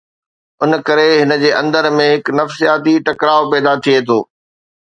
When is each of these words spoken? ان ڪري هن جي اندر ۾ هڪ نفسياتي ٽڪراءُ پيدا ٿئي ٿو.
ان 0.63 0.71
ڪري 0.87 1.09
هن 1.21 1.31
جي 1.43 1.51
اندر 1.61 1.89
۾ 1.99 2.07
هڪ 2.13 2.23
نفسياتي 2.39 2.95
ٽڪراءُ 3.05 3.49
پيدا 3.51 3.73
ٿئي 3.83 3.97
ٿو. 4.07 4.19